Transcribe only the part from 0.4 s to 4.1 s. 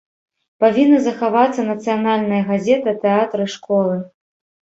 Павінны захавацца нацыянальныя газеты, тэатры, школы.